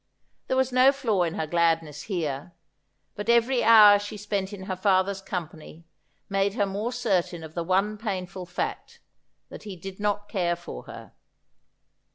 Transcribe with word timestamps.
There 0.47 0.57
was 0.57 0.71
no 0.71 0.91
flaw 0.91 1.21
in 1.21 1.35
her 1.35 1.45
gladness 1.45 2.01
here. 2.09 2.53
But 3.13 3.29
every 3.29 3.63
hour 3.63 3.99
she 3.99 4.17
spent 4.17 4.51
in 4.51 4.63
her 4.63 4.75
father's 4.75 5.21
company 5.21 5.85
made 6.27 6.55
her 6.55 6.65
more 6.65 6.91
certain 6.91 7.43
of 7.43 7.53
the 7.53 7.63
one 7.63 7.99
painful 7.99 8.47
fact 8.47 8.99
that 9.49 9.61
he 9.61 9.75
did 9.75 9.99
not 9.99 10.27
care 10.27 10.55
for 10.55 10.85
her. 10.85 11.13